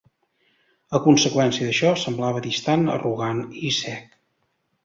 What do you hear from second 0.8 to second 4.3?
A conseqüència d'això, semblava distant, arrogant, i sec.